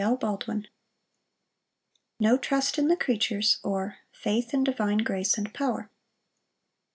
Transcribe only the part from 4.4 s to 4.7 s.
in